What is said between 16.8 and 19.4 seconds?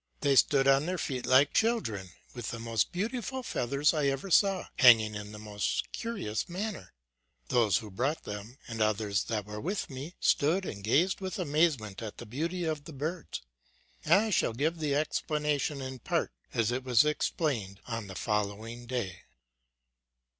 was explained on the following day.